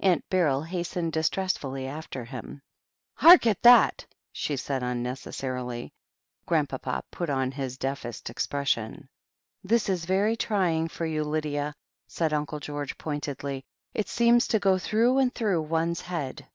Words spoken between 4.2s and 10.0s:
said she unnecessarily. Grandpapa put on his deafest expression. "This